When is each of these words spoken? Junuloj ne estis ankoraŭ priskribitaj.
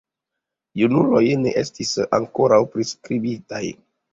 Junuloj 0.81 1.21
ne 1.43 1.53
estis 1.63 1.93
ankoraŭ 2.19 2.61
priskribitaj. 2.77 3.65